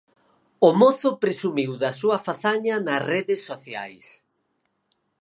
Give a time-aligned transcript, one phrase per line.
[0.67, 4.05] O mozo presumiu da súa fazaña nas redes sociais.